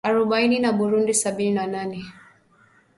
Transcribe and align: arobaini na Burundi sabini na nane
arobaini 0.07 0.59
na 0.59 0.71
Burundi 0.73 1.13
sabini 1.13 1.51
na 1.53 1.67
nane 1.67 2.03